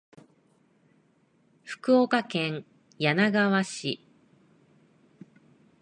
[1.63, 2.65] 福岡県
[2.97, 4.03] 柳川市